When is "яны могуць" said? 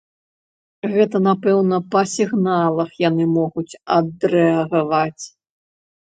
3.09-3.79